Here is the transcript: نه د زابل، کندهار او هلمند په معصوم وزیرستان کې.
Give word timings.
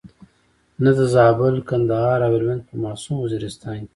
نه 0.83 0.91
د 0.97 0.99
زابل، 1.15 1.55
کندهار 1.69 2.19
او 2.25 2.31
هلمند 2.35 2.61
په 2.69 2.75
معصوم 2.83 3.15
وزیرستان 3.19 3.77
کې. 3.83 3.89